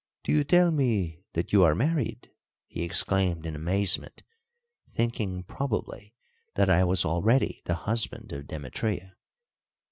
[0.23, 2.31] Do you tell me that you are married?"
[2.65, 4.23] he exclaimed in amazement,
[4.95, 6.15] thinking probably
[6.55, 9.15] that I was already the husband of Demetria.